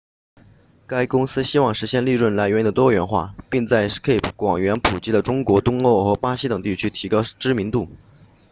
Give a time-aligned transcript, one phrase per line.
[0.87, 7.87] 该公司希望实现利润来源的多元化并在 skype 广泛普及的中国东欧和巴西等地区提高知名度